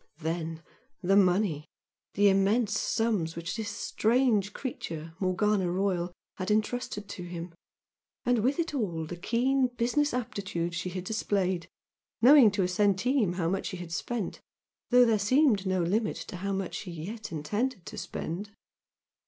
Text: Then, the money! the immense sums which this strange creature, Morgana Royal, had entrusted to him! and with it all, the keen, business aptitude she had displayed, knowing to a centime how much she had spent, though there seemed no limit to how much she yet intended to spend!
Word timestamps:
Then, 0.17 0.63
the 1.03 1.15
money! 1.15 1.67
the 2.15 2.27
immense 2.27 2.79
sums 2.79 3.35
which 3.35 3.55
this 3.55 3.69
strange 3.69 4.51
creature, 4.51 5.13
Morgana 5.19 5.71
Royal, 5.71 6.11
had 6.37 6.49
entrusted 6.49 7.07
to 7.07 7.21
him! 7.21 7.53
and 8.25 8.39
with 8.39 8.57
it 8.57 8.73
all, 8.73 9.05
the 9.05 9.15
keen, 9.15 9.67
business 9.67 10.11
aptitude 10.11 10.73
she 10.73 10.89
had 10.89 11.03
displayed, 11.03 11.69
knowing 12.19 12.49
to 12.49 12.63
a 12.63 12.67
centime 12.67 13.33
how 13.33 13.47
much 13.47 13.67
she 13.67 13.77
had 13.77 13.91
spent, 13.91 14.41
though 14.89 15.05
there 15.05 15.19
seemed 15.19 15.67
no 15.67 15.83
limit 15.83 16.15
to 16.15 16.37
how 16.37 16.51
much 16.51 16.73
she 16.73 16.89
yet 16.89 17.31
intended 17.31 17.85
to 17.85 17.95
spend! 17.99 18.49